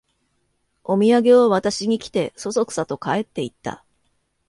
[0.83, 3.85] おみやげを渡しに来て、そそくさと帰っていった